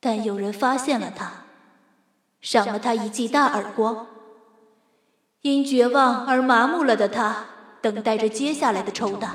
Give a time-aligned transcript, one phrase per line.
[0.00, 1.28] 但有人发现了他，
[2.40, 4.06] 赏了他一记大耳光。
[5.42, 7.34] 因绝望而麻木了的他，
[7.82, 9.30] 等待着接下来的抽打。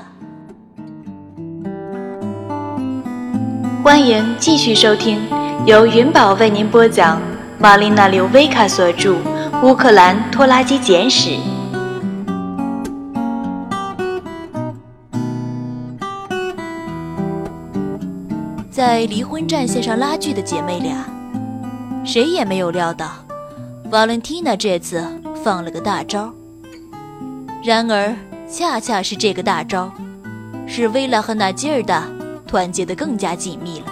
[3.83, 5.19] 欢迎继续收听，
[5.65, 7.21] 由云宝为您播讲，
[7.59, 9.15] 玛丽娜·刘维卡所著
[9.63, 11.31] 《乌克兰拖拉机简史》。
[18.85, 21.05] 在离婚战线上拉锯的姐妹俩，
[22.03, 23.13] 谁也没有料到
[23.89, 25.01] ，，Valentina 这次
[25.41, 26.33] 放了个大招。
[27.63, 28.13] 然而，
[28.45, 29.89] 恰恰是这个大招，
[30.67, 32.03] 使薇拉和纳吉尔达
[32.45, 33.85] 团结得更加紧密了。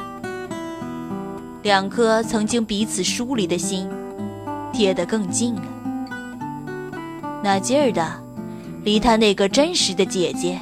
[1.63, 3.89] 两颗曾经彼此疏离的心，
[4.73, 5.61] 贴得更近了。
[7.41, 8.19] 纳吉尔达
[8.83, 10.59] 离她那个真实的姐姐，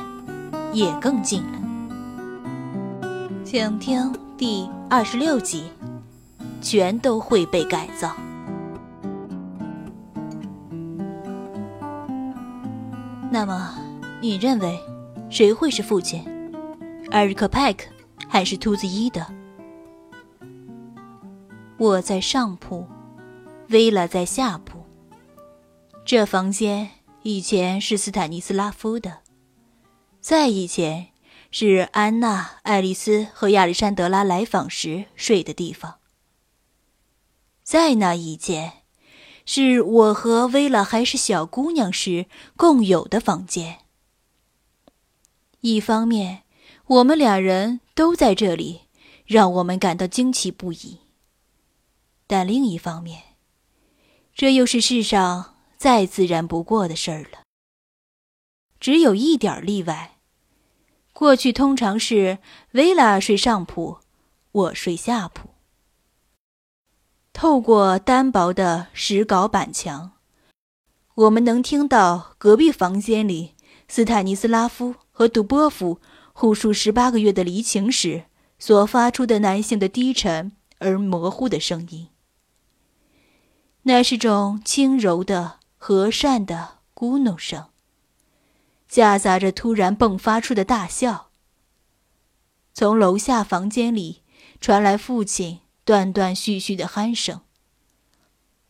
[0.71, 1.53] 也更近了。
[3.43, 5.65] 请听第二十六集，
[6.61, 8.15] 全都会被改造。
[13.29, 13.77] 那么，
[14.21, 14.79] 你认为
[15.29, 16.23] 谁会是父亲？
[17.11, 17.87] 艾瑞克·派克
[18.29, 19.25] 还是秃子伊德？
[21.77, 22.87] 我在上铺，
[23.67, 24.79] 薇拉在下铺。
[26.05, 26.89] 这房间
[27.23, 29.17] 以前是斯坦尼斯拉夫的，
[30.21, 31.07] 在以前。
[31.51, 35.99] 是安娜、爱丽丝和亚历山德拉来访时睡的地方。
[37.63, 38.83] 在那一间，
[39.45, 43.79] 是我和薇拉还是小姑娘时共有的房间。
[45.61, 46.43] 一方面，
[46.85, 48.81] 我们俩人都在这里，
[49.25, 50.99] 让我们感到惊奇不已；
[52.27, 53.23] 但另一方面，
[54.35, 57.39] 这又是世上再自然不过的事儿了。
[58.79, 60.18] 只有一点例外。
[61.19, 62.37] 过去通常是
[62.71, 63.97] 维拉睡上铺，
[64.53, 65.49] 我睡下铺。
[67.33, 70.13] 透过单薄的石膏板墙，
[71.15, 73.55] 我们能听到隔壁房间里
[73.89, 75.99] 斯坦尼斯拉夫和杜波夫
[76.31, 78.23] 互述十八个月的离情时
[78.57, 82.07] 所发出的男性的低沉而模糊的声音。
[83.81, 87.65] 那是种轻柔的、和善的咕哝声。
[88.89, 91.29] 夹杂着突然迸发出的大笑。
[92.73, 94.23] 从楼下房间里
[94.59, 97.41] 传来父亲断断续续的鼾声。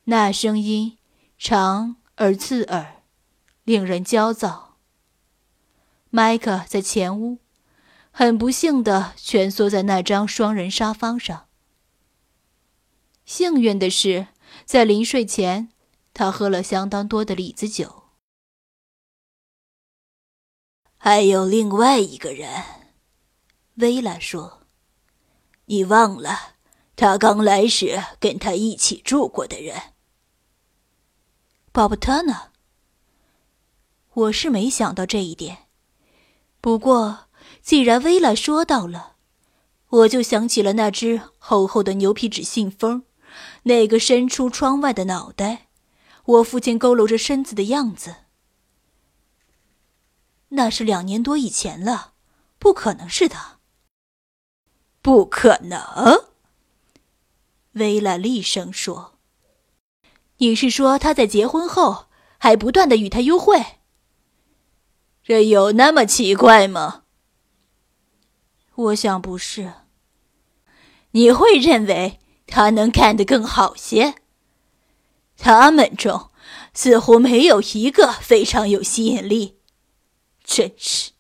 [0.05, 0.97] 那声音
[1.37, 3.03] 长而刺耳，
[3.63, 4.77] 令人焦躁。
[6.09, 7.37] 麦克在前屋，
[8.11, 11.45] 很不幸地蜷缩在那张双人沙发上。
[13.25, 14.29] 幸运的是，
[14.65, 15.69] 在临睡前，
[16.15, 18.08] 他喝了相当多的李子酒。
[21.01, 22.51] 还有另外一个人，
[23.75, 24.63] 薇拉说
[25.67, 26.55] ：“你忘了，
[26.97, 29.93] 他刚来时跟他一起住过的人。”
[31.71, 32.49] 鲍勃特呢？
[34.13, 35.69] 我是没想到这一点。
[36.59, 37.27] 不过，
[37.61, 39.13] 既然薇拉说到了，
[39.87, 43.03] 我就想起了那只厚厚的牛皮纸信封，
[43.63, 45.69] 那个伸出窗外的脑袋，
[46.25, 48.15] 我父亲佝偻着身子的样子。
[50.49, 52.13] 那是两年多以前了，
[52.57, 53.59] 不可能是他。
[55.01, 56.25] 不可能，
[57.73, 59.19] 薇拉厉声说
[60.37, 63.63] ：“你是说他在结婚后还不断的与他幽会？
[65.23, 67.03] 这有那么奇怪吗？”
[68.75, 69.73] 我想不是。
[71.11, 74.15] 你会认为他能干得更好些？
[75.37, 76.31] 他们中
[76.73, 79.58] 似乎没有一个非常有吸引力。
[80.51, 81.11] 真是，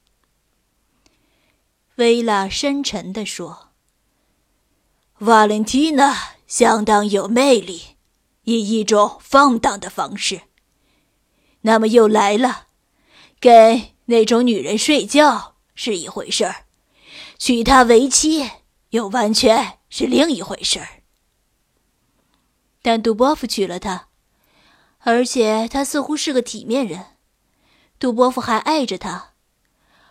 [1.97, 3.69] 薇拉深沉地说
[5.19, 7.95] ：“瓦伦蒂娜相当有魅力，
[8.45, 10.41] 以一种放荡的方式。
[11.61, 12.69] 那么又来了，
[13.39, 16.65] 跟那种女人睡觉是一回事儿，
[17.37, 18.49] 娶她为妻
[18.89, 21.03] 又完全是另一回事儿。
[22.81, 24.07] 但杜波夫娶了她，
[25.01, 27.05] 而且他似乎是个体面人。”
[27.99, 29.33] 杜波夫还爱着她，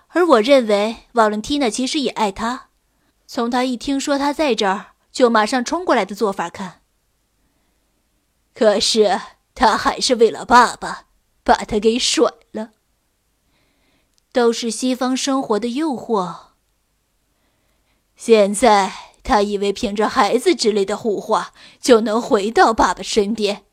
[0.08, 2.68] 而我认为瓦伦蒂娜其实也爱他。
[3.26, 6.82] 从他一听说他在这儿，就马上冲过来的做法看。
[8.54, 9.20] 可是
[9.54, 11.06] 他还是为了爸爸，
[11.42, 12.70] 把他给甩了。
[14.32, 16.36] 都是西方生活的诱惑。
[18.14, 18.92] 现在
[19.22, 23.64] 他以为凭着孩子之类的护话就能回到爸爸身边。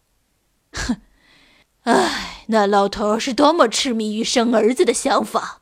[0.71, 1.01] 哼，
[1.85, 2.21] 唉。
[2.47, 5.61] 那老头是多么痴迷于生儿子的想法。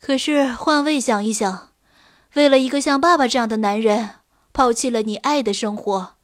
[0.00, 1.70] 可是换位想一想，
[2.34, 4.10] 为了一个像爸爸这样的男人，
[4.52, 6.14] 抛弃了你爱的生活，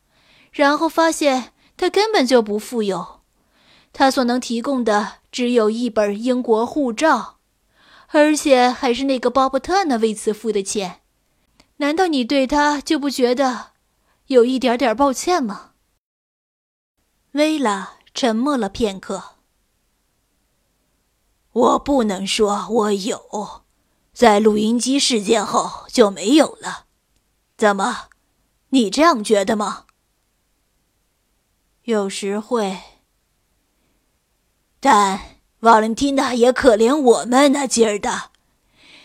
[0.53, 3.23] 然后发现他根本就不富有，
[3.93, 7.39] 他所能提供的只有一本英国护照，
[8.11, 11.01] 而且还是那个鲍伯特那为此付的钱。
[11.79, 13.71] 难道你对他就不觉得
[14.27, 15.70] 有一点点抱歉吗？
[17.32, 19.37] 薇拉沉默了片刻。
[21.53, 23.62] 我不能说我有，
[24.12, 26.87] 在录音机事件后就没有了。
[27.56, 28.09] 怎么，
[28.71, 29.87] 你这样觉得吗？
[31.85, 32.79] 有时会。
[34.81, 35.21] 但
[35.61, 38.31] 瓦伦蒂娜也可怜我们那劲儿的，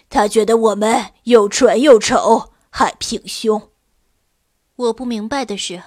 [0.10, 3.72] 她觉得我们又蠢又丑，还平胸。
[4.76, 5.84] 我不明白的是，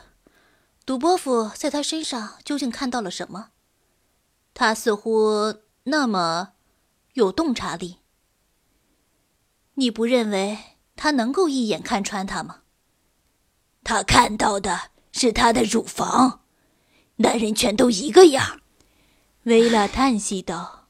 [0.88, 3.50] 杜波夫在他身上究竟看到了什么？
[4.55, 5.56] 他似乎……
[5.82, 6.52] 那么，
[7.12, 7.99] 有洞察力。
[9.75, 10.56] 你不认为
[10.96, 12.61] 他能够一眼看穿他吗？
[13.85, 16.40] 他看到的是他的乳房，
[17.17, 18.62] 男人全都一个样。
[19.43, 20.88] 薇拉叹息道：“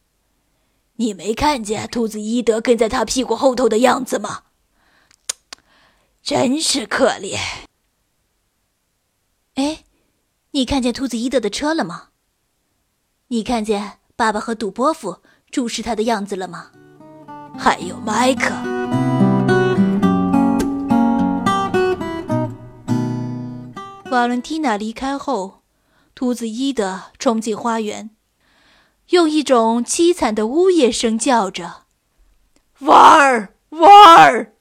[0.94, 4.44] 你没看见兔子伊德跟在他屁股后头的样子吗？
[6.22, 7.40] 真是可怜。”
[10.58, 12.08] 你看见兔子伊德的车了吗？
[13.28, 14.00] 你看见？
[14.16, 15.22] 爸爸和杜波夫
[15.52, 16.72] 注视他的样子了吗？
[17.56, 18.52] 还有麦克。
[24.10, 25.62] 瓦伦蒂娜离开后，
[26.16, 28.10] 兔子伊德冲进花园，
[29.10, 31.82] 用一种凄惨的呜咽声叫着
[32.82, 34.54] ：“娃儿，娃儿！”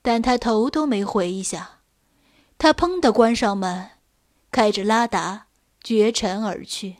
[0.00, 1.73] 但他头都没回一下，
[2.58, 3.90] 他砰的关上门，
[4.50, 5.46] 开着拉达
[5.82, 6.96] 绝尘而去。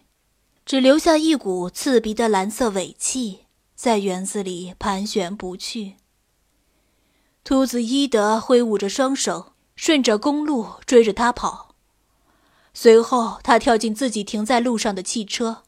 [0.66, 3.40] 只留下一股刺鼻的蓝色尾气
[3.74, 5.96] 在园子里盘旋不去。
[7.42, 11.74] 秃子伊德挥舞着双手，顺着公路追着他跑。
[12.72, 15.64] 随后，他跳进自己停在路上的汽车，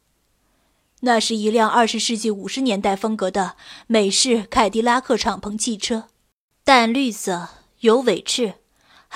[1.00, 3.56] 那是一辆二十世纪五十年代风格的
[3.86, 6.08] 美式凯迪拉克敞篷汽车，
[6.64, 7.50] 淡绿色，
[7.80, 8.54] 有尾翅，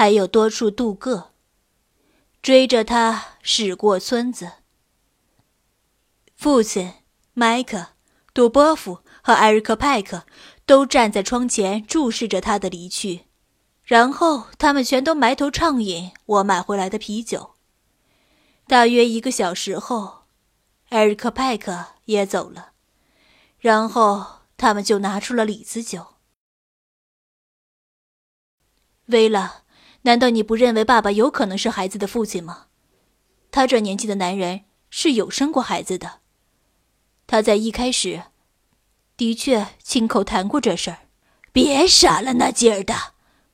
[0.01, 1.33] 还有多处镀铬。
[2.41, 4.53] 追着他驶过村子。
[6.35, 6.95] 父亲
[7.35, 7.89] 麦克、
[8.33, 10.25] 杜波夫和艾瑞克·派克
[10.65, 13.27] 都站在窗前注视着他的离去，
[13.85, 17.57] 然后他们全都埋头畅饮我买回来的啤酒。
[18.67, 20.23] 大约一个小时后，
[20.89, 22.73] 艾瑞克·派克也走了，
[23.59, 26.15] 然后他们就拿出了李子酒。
[29.05, 29.60] 薇拉，
[30.03, 32.67] 难道你不认为爸爸有可能是孩子的父亲吗？
[33.51, 36.21] 他这年纪的男人是有生过孩子的。
[37.27, 38.23] 他在一开始，
[39.17, 40.99] 的确亲口谈过这事儿。
[41.53, 42.95] 别傻了那劲儿的，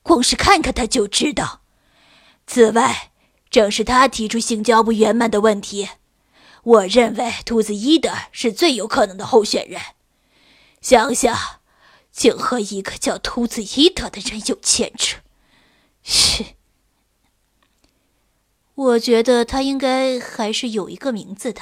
[0.02, 1.62] 光是看看他就知道。
[2.46, 3.10] 此外，
[3.50, 5.88] 正是他提出性交不圆满的问题。
[6.62, 9.81] 我认为兔子伊德是最有可能的候选人。
[10.81, 11.37] 想想，
[12.12, 15.19] 竟和一个叫兔子伊德的人有牵扯。
[16.06, 16.55] 嘘，
[18.76, 21.61] 我觉得他应该还是有一个名字的。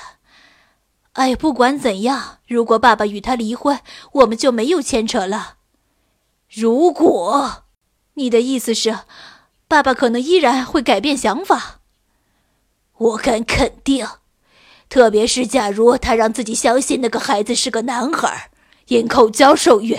[1.14, 3.81] 哎，不管怎样，如果爸爸与他离婚，
[4.12, 5.56] 我们就没有牵扯了。
[6.50, 7.64] 如果，
[8.14, 8.99] 你的意思是，
[9.67, 11.81] 爸爸可能依然会改变想法。
[12.98, 14.06] 我敢肯定，
[14.91, 18.51] 特别是假如他让自己相信那个孩子是个男孩，
[18.89, 19.98] 因口交受孕，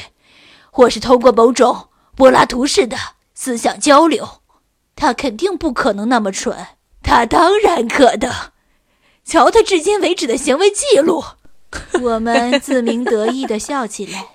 [0.69, 4.41] 或是通过某种柏拉图式的思想交流，
[4.95, 6.69] 他肯定不可能那么蠢。
[7.03, 8.33] 他当然可能。
[9.23, 11.23] 瞧他至今为止的行为记录，
[12.01, 14.27] 我们自鸣得意的笑起来。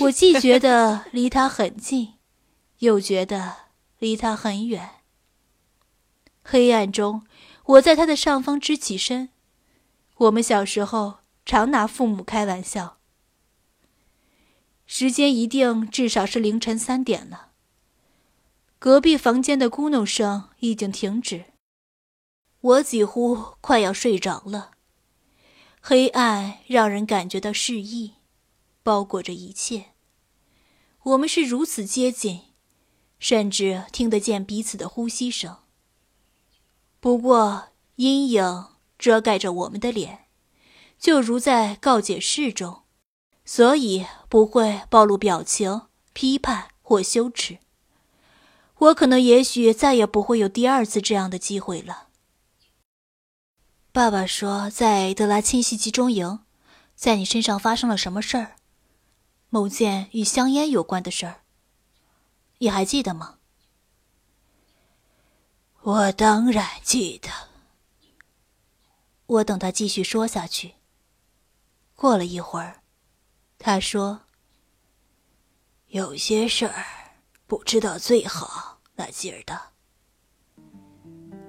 [0.00, 2.14] 我既觉得离他很近，
[2.78, 3.56] 又觉得
[3.98, 4.88] 离他很远。
[6.42, 7.26] 黑暗中，
[7.64, 9.28] 我在他的上方支起身。
[10.16, 12.96] 我们小时候常拿父母开玩笑。
[14.86, 17.49] 时间一定至少是凌晨三点了。
[18.80, 21.44] 隔壁房间的咕哝声已经停止。
[22.62, 24.70] 我几乎快要睡着了。
[25.82, 28.14] 黑暗让人感觉到适意，
[28.82, 29.90] 包裹着一切。
[31.02, 32.40] 我们是如此接近，
[33.18, 35.58] 甚至听得见彼此的呼吸声。
[37.00, 38.68] 不过阴影
[38.98, 40.28] 遮盖着我们的脸，
[40.98, 42.84] 就如在告解室中，
[43.44, 45.82] 所以不会暴露表情、
[46.14, 47.58] 批判或羞耻。
[48.80, 52.08] 我可能也许再也不会有第二次这样的机会了。
[53.92, 56.40] 爸爸说，在德拉钦西集中营，
[56.94, 58.56] 在你身上发生了什么事儿？
[59.50, 61.42] 某件与香烟有关的事儿。
[62.58, 63.38] 你还记得吗？
[65.82, 67.28] 我当然记得。
[69.26, 70.74] 我等他继续说下去。
[71.96, 72.82] 过了一会儿，
[73.58, 74.22] 他说
[75.88, 76.84] ：“有些事儿
[77.46, 78.69] 不知道最好，
[79.00, 79.58] 那劲儿的。”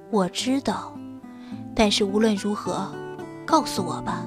[0.09, 0.93] 我知道，
[1.75, 2.89] 但是无论如何，
[3.45, 4.21] 告诉我吧。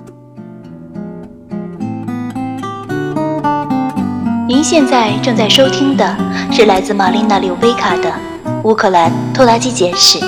[4.46, 6.14] 您现在正在收听的
[6.52, 8.10] 是来自玛丽娜·柳贝卡的
[8.62, 10.18] 《乌克兰拖拉机简史》，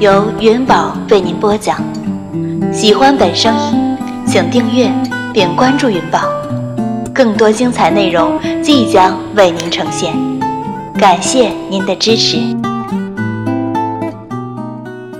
[0.00, 1.80] 由云宝为您播讲。
[2.72, 4.92] 喜欢本声音，请订阅
[5.32, 6.20] 并关注云宝，
[7.14, 10.35] 更多精彩内容即将为您呈现。
[10.98, 12.38] 感谢您的支持。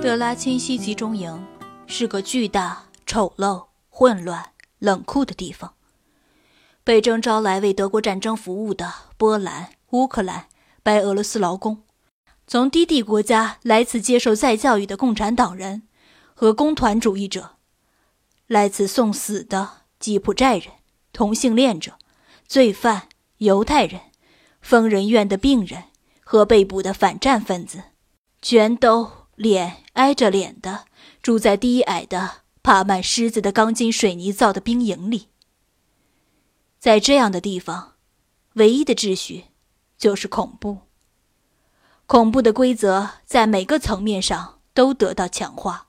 [0.01, 1.45] 德拉钦西集中营
[1.85, 4.43] 是个巨大、丑陋、混乱、
[4.79, 5.75] 冷酷的地方。
[6.83, 10.47] 被征召来为德国战争服务的波兰、乌克兰、
[10.81, 11.83] 白俄罗斯劳工，
[12.47, 15.83] 从低地国家来此接受再教育的共产党人
[16.33, 17.51] 和工团主义者，
[18.47, 19.69] 来此送死的
[19.99, 20.73] 吉普寨人、
[21.13, 21.93] 同性恋者、
[22.47, 23.03] 罪犯、
[23.37, 24.01] 犹太人、
[24.61, 25.85] 疯人院的病人
[26.23, 27.83] 和被捕的反战分子，
[28.41, 30.85] 全都脸挨着脸的
[31.21, 35.27] 住在低矮的、爬满虱子的钢筋水泥造的兵营里。
[36.79, 37.93] 在这样的地方，
[38.53, 39.45] 唯一的秩序
[39.97, 40.79] 就是恐怖。
[42.05, 45.87] 恐怖的规则在每个层面上都得到强化。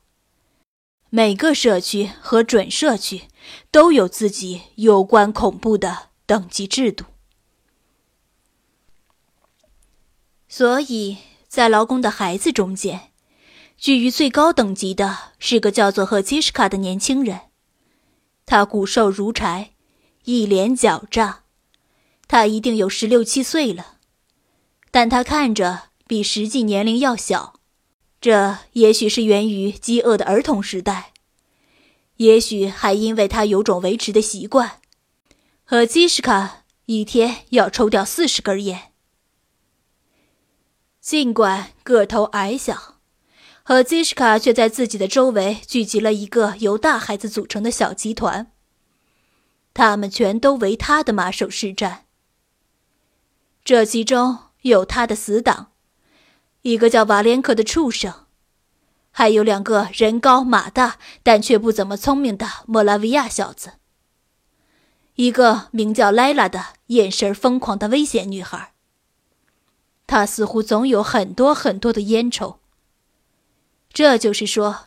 [1.10, 3.22] 每个社区和准社区
[3.70, 7.04] 都有自己有关恐怖的等级制度。
[10.48, 13.10] 所以在劳工的孩子中间，
[13.76, 17.40] 居于最高等级的是个叫做赫基什卡的年轻人，
[18.46, 19.72] 他骨瘦如柴。
[20.24, 21.38] 一脸狡诈，
[22.26, 23.94] 他一定有十六七岁了，
[24.90, 27.60] 但他看着比实际年龄要小。
[28.20, 31.12] 这也许是源于饥饿的儿童时代，
[32.16, 34.82] 也许还因为他有种维持的习惯，
[35.64, 38.87] 和基什卡一天要抽掉四十根烟。
[41.08, 42.96] 尽管个头矮小，
[43.62, 48.52] 和基什卡却在自己的周围聚集了一个由大孩子组成的小集团。
[49.72, 52.00] 他们全都为他的马首是瞻。
[53.64, 55.72] 这其中有他的死党，
[56.60, 58.26] 一个叫瓦连科的畜生，
[59.10, 63.78] 还有两个人高马大但却不怎么聪明的莫拉维亚小子，
[65.14, 68.74] 一个名叫莱拉的眼神疯狂的危险女孩。
[70.08, 72.58] 他似乎总有很多很多的烟抽。
[73.92, 74.86] 这就是说，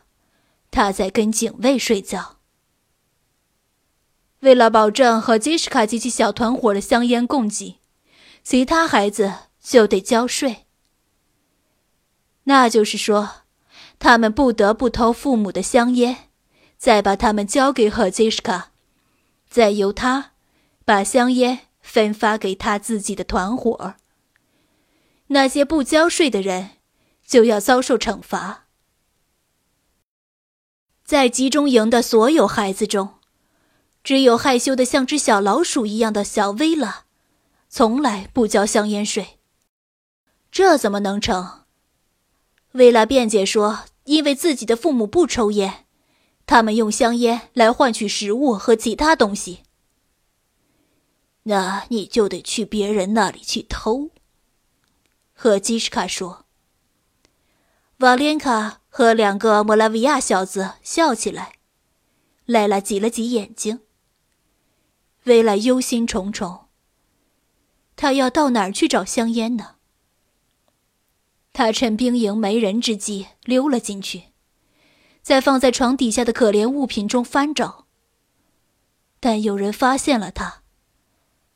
[0.70, 2.38] 他在跟警卫睡觉。
[4.40, 7.78] 为了保证和基什卡及其小团伙的香烟供给，
[8.42, 10.66] 其他孩子就得交税。
[12.44, 13.30] 那就是说，
[14.00, 16.28] 他们不得不偷父母的香烟，
[16.76, 18.72] 再把他们交给赫基什卡，
[19.48, 20.32] 再由他
[20.84, 23.94] 把香烟分发给他自己的团伙。
[25.32, 26.70] 那些不交税的人
[27.26, 28.66] 就要遭受惩罚。
[31.04, 33.14] 在集中营的所有孩子中。
[34.04, 37.04] 只有害羞的像只小老鼠一样的小薇拉，
[37.68, 39.38] 从来不交香烟税。
[40.50, 41.60] 这怎么能成？
[42.72, 45.84] 薇拉辩解说，因为自己的父母不抽烟，
[46.46, 49.60] 他们用香烟来换取食物和其他东西。
[51.44, 54.10] 那你就得去别人那里去偷。
[55.42, 56.46] 和基什卡说。
[57.96, 61.54] 瓦莲卡和两个莫拉维亚小子笑起来，
[62.44, 63.80] 莱拉挤了挤眼睛。
[65.24, 66.66] 薇拉忧心忡忡。
[67.96, 69.78] 他要到哪儿去找香烟呢？
[71.52, 74.26] 他趁兵营没人之际溜了进去，
[75.22, 77.88] 在放在床底下的可怜物品中翻找。
[79.18, 80.62] 但有人发现了他，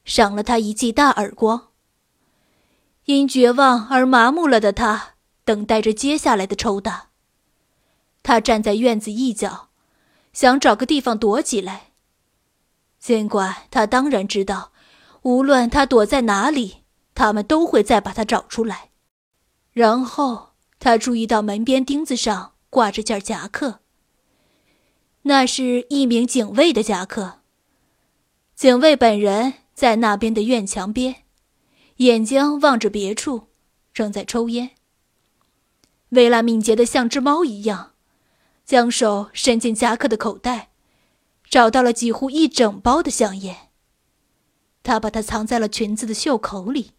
[0.04, 1.68] 赏了他一记大耳光。
[3.06, 7.10] 因绝望而麻木了的他，等待着接下来的抽打。
[8.24, 9.68] 他站在院子一角，
[10.32, 11.92] 想找个地方躲起来。
[12.98, 14.72] 尽管他当然知道，
[15.22, 16.78] 无论他躲在哪里，
[17.14, 18.90] 他们都会再把他找出来。
[19.72, 23.78] 然后他注意到门边钉子上挂着件夹克，
[25.22, 27.40] 那是一名警卫的夹克。
[28.56, 31.25] 警卫本人在那边的院墙边，
[31.96, 33.48] 眼睛望着别处，
[33.92, 34.72] 正在抽烟。
[36.10, 37.92] 薇拉敏捷的像只猫一样，
[38.64, 40.70] 将手伸进夹克的口袋。
[41.48, 43.68] 找到了几乎一整包的香烟，
[44.82, 46.90] 他把它藏在了裙子的袖口里。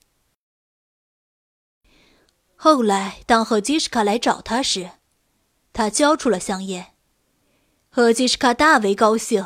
[2.55, 4.91] 后来，当赫基什卡来找他时，
[5.73, 6.93] 他交出了香烟。
[7.89, 9.45] 赫基什卡大为高兴，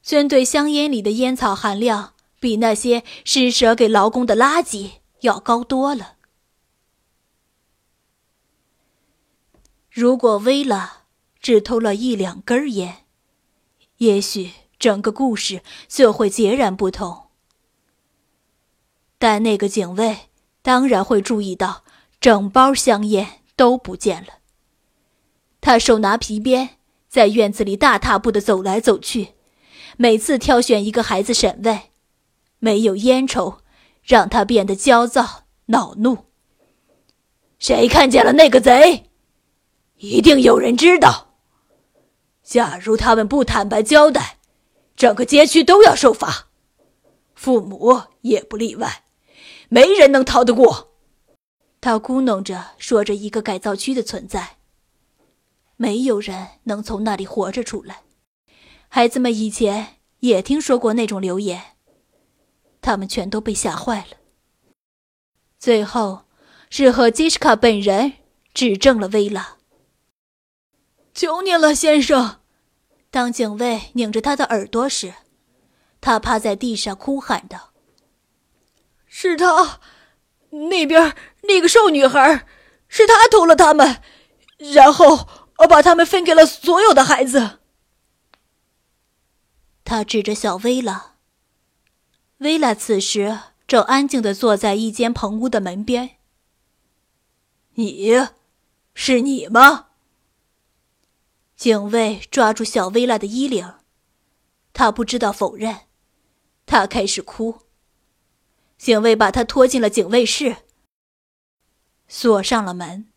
[0.00, 6.14] 针对香烟里的烟草含量比那些施舍给劳工的垃圾要高多了。
[9.90, 11.04] 如果薇拉
[11.40, 13.04] 只偷了一两根烟，
[13.96, 17.30] 也许整个故事就会截然不同。
[19.18, 20.28] 但那个警卫
[20.62, 21.82] 当然会注意到，
[22.20, 24.34] 整包香烟都不见了。
[25.60, 26.76] 他手拿皮鞭，
[27.08, 29.34] 在院子里大踏步的走来走去，
[29.96, 31.87] 每次挑选一个孩子审问。
[32.58, 33.58] 没有烟抽，
[34.02, 36.26] 让他变得焦躁恼怒。
[37.58, 39.10] 谁看见了那个贼？
[39.96, 41.34] 一定有人知道。
[42.42, 44.38] 假如他们不坦白交代，
[44.96, 46.48] 整个街区都要受罚，
[47.34, 49.02] 父母也不例外，
[49.68, 50.94] 没人能逃得过。
[51.80, 54.56] 他咕哝着说着一个改造区的存在，
[55.76, 58.02] 没有人能从那里活着出来。
[58.88, 61.76] 孩子们以前也听说过那种流言，
[62.88, 64.16] 他们全都被吓坏了。
[65.58, 66.24] 最后，
[66.70, 68.14] 是和基什卡本人
[68.54, 69.58] 指证了薇拉。
[71.12, 72.40] 求你了，先生！
[73.10, 75.12] 当警卫拧着他的耳朵时，
[76.00, 77.74] 他趴在地上哭喊道
[79.06, 79.80] ：“是他，
[80.48, 82.46] 那边那个瘦女孩，
[82.88, 84.00] 是他偷了他们，
[84.56, 85.28] 然后
[85.58, 87.58] 我把他们分给了所有的孩子。”
[89.84, 91.17] 他指着小薇拉。
[92.38, 96.16] 薇拉此时正安静的坐在一间棚屋的门边。
[97.74, 98.28] “你，
[98.94, 99.88] 是你吗？”
[101.56, 103.74] 警卫抓住小薇拉的衣领，
[104.72, 105.80] 他不知道否认，
[106.64, 107.62] 他开始哭。
[108.76, 110.58] 警卫把他拖进了警卫室，
[112.06, 113.08] 锁上了门。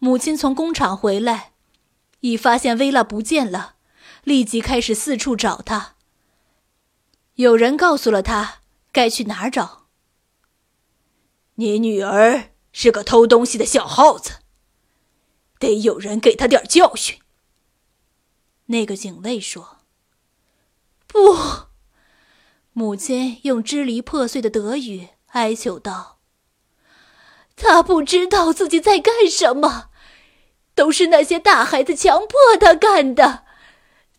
[0.00, 1.52] 母亲从工厂回来，
[2.18, 3.76] 已发现薇拉不见了，
[4.24, 5.91] 立即开始四处找她。
[7.34, 8.60] 有人告诉了他
[8.92, 9.86] 该去哪儿找。
[11.56, 14.40] 你女儿是个偷东西的小耗子。
[15.58, 17.20] 得有人给她点教训。
[18.66, 19.78] 那个警卫说
[21.06, 21.36] ：“不。”
[22.74, 26.18] 母亲用支离破碎的德语哀求道
[27.54, 29.90] ：“他不知道自己在干什么，
[30.74, 33.44] 都是那些大孩子强迫他干的。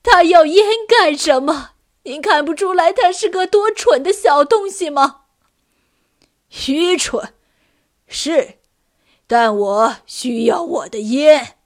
[0.02, 1.73] 他要烟干什么？
[2.04, 5.26] 您看不出来他是个多蠢的小东西吗？
[6.68, 7.34] 愚蠢，
[8.08, 8.60] 是。”
[9.26, 11.58] 但我需要我的烟。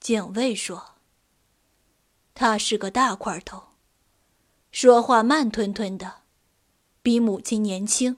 [0.00, 0.94] 警卫说
[2.34, 3.64] ：“他是个大块头，
[4.72, 6.22] 说话慢吞吞的，
[7.02, 8.16] 比母亲年轻。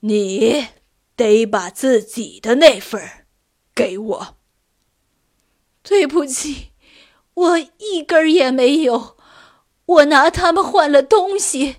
[0.00, 0.68] 你
[1.16, 3.26] 得把自己的那份
[3.74, 4.36] 给我。”
[5.82, 6.70] 对不起，
[7.34, 9.18] 我一根也没有，
[9.90, 11.76] 我拿他们换了东西。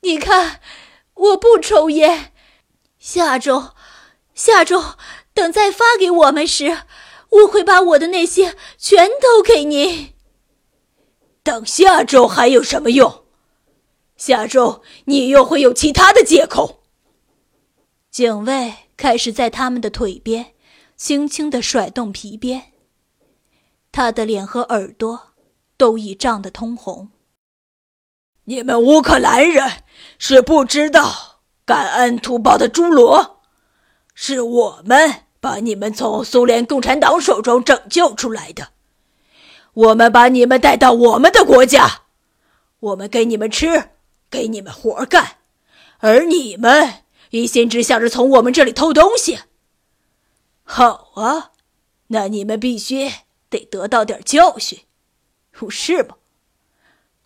[0.00, 0.60] 你看，
[1.14, 2.32] 我不抽烟。
[2.98, 3.70] 下周。
[4.34, 4.94] 下周
[5.34, 6.82] 等再发给我们时，
[7.30, 10.14] 我会把我的那些全都给您。
[11.42, 13.24] 等下周还有什么用？
[14.16, 16.82] 下周你又会有其他的借口。
[18.10, 20.54] 警卫开始在他们的腿边
[20.96, 22.72] 轻轻的甩动皮鞭，
[23.90, 25.34] 他的脸和耳朵
[25.76, 27.10] 都已涨得通红。
[28.48, 29.70] 你们乌克兰人
[30.18, 33.42] 是不知道感恩图报的侏罗。
[34.14, 38.70] 是我们把你们从苏联共产党手中拯救出来的，
[39.74, 42.04] 我们把你们带到我们的国家，
[42.80, 43.90] 我们给你们吃，
[44.30, 45.36] 给你们活干，
[45.98, 49.40] 而你们一心只想着从我们这里偷东西。
[50.64, 51.50] 好啊，
[52.06, 53.12] 那你们必须
[53.50, 54.80] 得得到点教训，
[55.52, 56.16] 不是吗？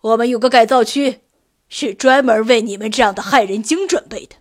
[0.03, 1.21] 我们有个改造区，
[1.69, 4.35] 是专门为你们这样的害人精准备的。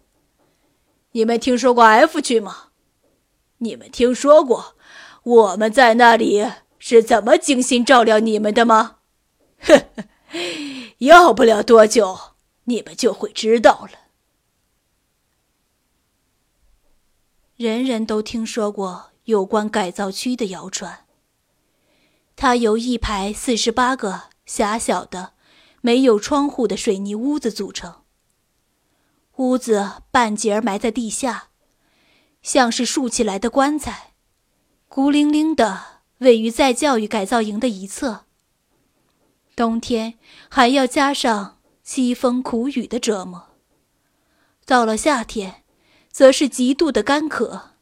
[1.12, 2.70] 你们听说过 F 区吗？
[3.58, 4.74] 你们听说过
[5.22, 6.44] 我们在那里
[6.80, 8.96] 是怎么精心照料你们的吗？
[9.60, 10.04] 呵呵，
[10.98, 12.18] 要不了多久，
[12.64, 13.98] 你们就会知道了。
[17.54, 21.06] 人人都听说过有关改造区的谣传。
[22.34, 25.31] 它由一排四十八个狭小的、
[25.82, 28.02] 没有窗户的水泥屋子组成。
[29.36, 31.48] 屋子半截埋在地下，
[32.40, 34.14] 像是竖起来的棺材，
[34.88, 38.24] 孤零零的位于在教育改造营的一侧。
[39.54, 40.18] 冬天
[40.48, 43.50] 还要加上凄风苦雨的折磨。
[44.64, 45.64] 到了夏天，
[46.10, 47.72] 则是极度的干渴。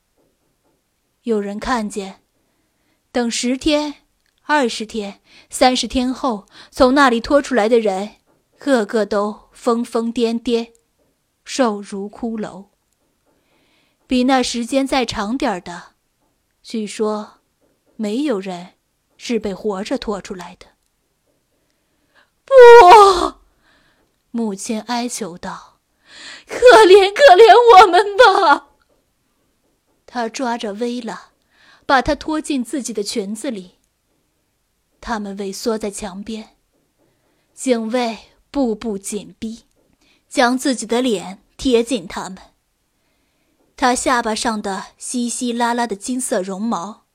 [1.24, 2.22] 有人看见，
[3.12, 3.99] 等十天、
[4.52, 8.16] 二十天、三十天后，从那里拖出来的人，
[8.58, 10.72] 个个都疯疯癫癫，
[11.44, 12.66] 瘦如骷髅。
[14.08, 15.92] 比那时间再长点的，
[16.64, 17.34] 据说，
[17.94, 18.70] 没有人
[19.16, 20.66] 是被活着拖出来的。
[22.44, 23.34] 不，
[24.32, 25.78] 母亲哀求道
[26.44, 28.70] ：“可怜可怜我们吧！”
[30.06, 31.30] 他抓着薇拉，
[31.86, 33.76] 把她拖进自己的裙子里。
[35.00, 36.56] 他们萎缩在墙边，
[37.54, 38.18] 警卫
[38.50, 39.64] 步步紧逼，
[40.28, 42.38] 将自己的脸贴近他们。
[43.76, 47.06] 他下巴上的稀稀拉拉的金色绒毛，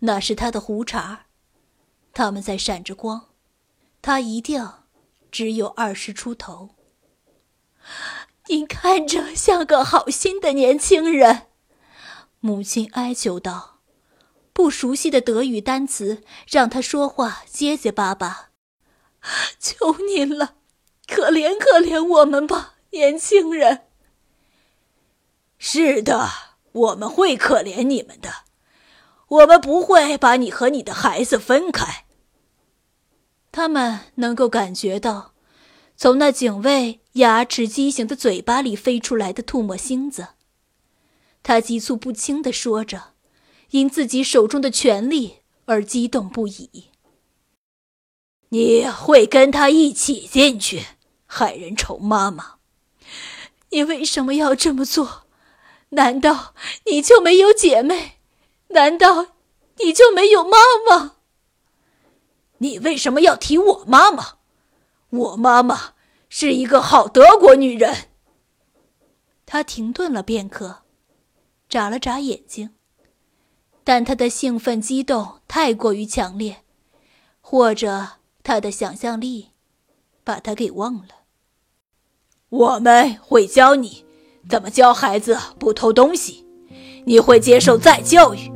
[0.00, 1.26] 那是他的胡茬，
[2.14, 3.26] 他们在闪着光。
[4.00, 4.70] 他一定
[5.32, 6.70] 只有二十出头。
[8.46, 11.48] 你看着像个好心的年轻人。
[12.40, 13.77] 母亲哀求道
[14.58, 18.50] ：“不熟悉的德语单词让他说话结结巴巴。
[19.60, 20.56] 求您了，
[21.06, 23.82] 可怜可怜我们吧，年轻人。
[25.58, 26.28] ”“是的，
[26.72, 28.32] 我们会可怜你们的，
[29.28, 32.06] 我们不会把你和你的孩子分开。”
[33.52, 35.34] 他们能够感觉到，
[35.96, 40.30] 从那警卫牙齿畸形的嘴巴里飞出来的吐沫星子。
[41.44, 43.12] 他急促不清地说着，
[43.70, 46.90] 因自己手中的权力而激动不已。
[48.48, 50.86] 你会跟他一起进去，
[51.26, 52.56] 害人虫妈妈？
[53.70, 55.24] 你为什么要这么做？
[55.90, 56.54] 难道
[56.86, 58.18] 你就没有姐妹？
[58.68, 59.34] 难道
[59.78, 61.16] 你就没有妈妈？
[62.58, 64.38] 你为什么要提我妈妈？
[65.10, 65.94] 我妈妈
[66.28, 68.08] 是一个好德国女人。
[69.44, 70.82] 他停顿了片刻。
[71.68, 72.70] 眨了眨眼睛，
[73.88, 76.58] 但他的兴奋激动太过于强烈，
[77.40, 78.06] 或者
[78.42, 79.46] 他的想象力
[80.22, 81.08] 把他给忘了。
[82.50, 84.04] 我们会教你
[84.46, 86.44] 怎么教孩子不偷东西，
[87.06, 88.52] 你会接受再教育，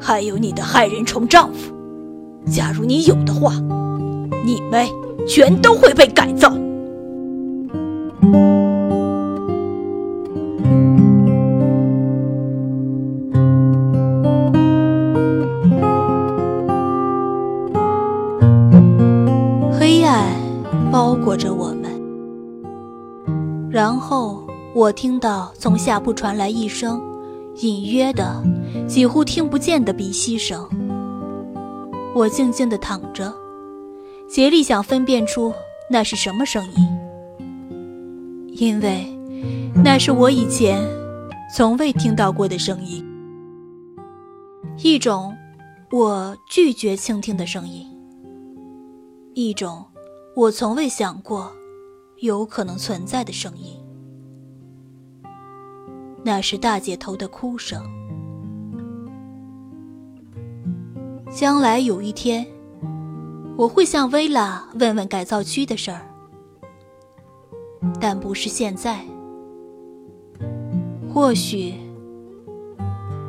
[0.00, 1.72] 还有你的害人虫丈夫，
[2.50, 3.54] 假如你有的话，
[4.44, 4.84] 你们
[5.28, 6.52] 全都会被改造。
[24.80, 27.02] 我听到从下铺传来一声
[27.56, 28.42] 隐约的、
[28.88, 30.66] 几乎听不见的鼻息声。
[32.14, 33.30] 我静静地躺着，
[34.26, 35.52] 竭力想分辨出
[35.90, 36.88] 那是什么声音，
[38.54, 39.06] 因为
[39.84, 40.82] 那是我以前
[41.54, 43.04] 从未听到过的声音，
[44.78, 45.36] 一种
[45.92, 47.86] 我拒绝倾听的声音，
[49.34, 49.84] 一种。
[50.34, 51.52] 我从未想过，
[52.20, 53.78] 有可能存在的声音。
[56.24, 57.82] 那是大姐头的哭声。
[61.30, 62.46] 将来有一天，
[63.56, 66.02] 我会向薇拉问问改造区的事儿，
[68.00, 69.00] 但不是现在。
[71.12, 71.74] 或许，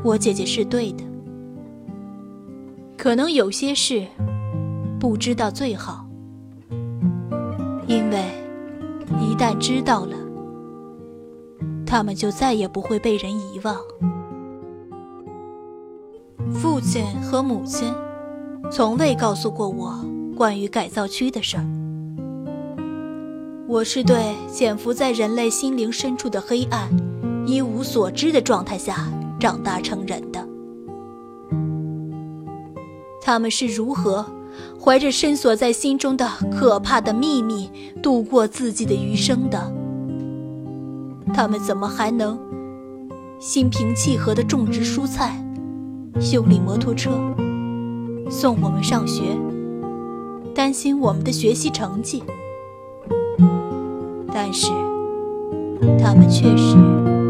[0.04, 1.04] 我姐姐是对的。
[2.98, 4.06] 可能有些事，
[5.00, 6.06] 不知道最好。
[7.88, 8.24] 因为
[9.20, 10.16] 一旦知道了，
[11.92, 13.76] 他们就再也不会被人遗忘。
[16.54, 17.94] 父亲和母亲
[18.72, 20.00] 从未告诉过我
[20.38, 21.66] 关于改造区的事儿。
[23.68, 26.90] 我是对潜伏在人类心灵深处的黑暗
[27.46, 30.48] 一无所知的状态下长大成人的。
[33.22, 34.26] 他们是如何？
[34.80, 36.26] 怀着深锁在心中的
[36.58, 37.70] 可怕的秘密，
[38.02, 39.72] 度过自己的余生的，
[41.34, 42.38] 他们怎么还能
[43.40, 45.44] 心平气和地种植蔬菜、
[46.20, 47.12] 修理摩托车、
[48.30, 49.24] 送我们上学、
[50.54, 52.24] 担心我们的学习成绩？
[54.34, 54.72] 但是，
[56.02, 57.21] 他们确实。